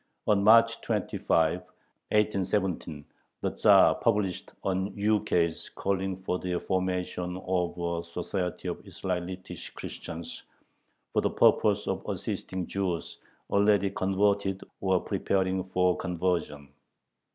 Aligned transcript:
On 0.25 0.43
March 0.43 0.81
25, 0.81 1.59
1817, 2.09 3.05
the 3.41 3.51
Tzar 3.51 3.93
published 4.01 4.51
an 4.63 4.91
ukase 4.97 5.69
calling 5.69 6.15
for 6.15 6.39
the 6.39 6.59
formation 6.59 7.37
of 7.45 7.77
a 7.77 8.03
"Society 8.03 8.67
of 8.67 8.83
Israelitish 8.83 9.69
Christians," 9.75 10.41
for 11.13 11.21
the 11.21 11.29
purpose 11.29 11.87
of 11.87 12.03
assisting 12.09 12.65
Jews 12.65 13.19
already 13.51 13.91
converted 13.91 14.61
or 14.79 14.99
preparing 15.01 15.63
for 15.63 15.95
conversion. 15.95 16.73